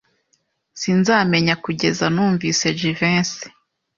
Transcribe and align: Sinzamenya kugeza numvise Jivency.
Sinzamenya 0.81 1.55
kugeza 1.63 2.05
numvise 2.13 2.65
Jivency. 2.79 3.47